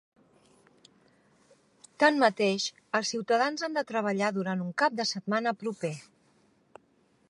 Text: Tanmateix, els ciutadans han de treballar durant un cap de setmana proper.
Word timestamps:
Tanmateix, 2.03 2.67
els 3.01 3.13
ciutadans 3.15 3.67
han 3.69 3.79
de 3.81 3.87
treballar 3.95 4.35
durant 4.41 4.67
un 4.69 4.77
cap 4.85 5.01
de 5.03 5.11
setmana 5.15 5.59
proper. 5.65 5.95